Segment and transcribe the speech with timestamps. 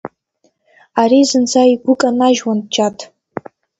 [1.01, 2.97] Ари зынӡа игәы канажьуан Џьаҭ.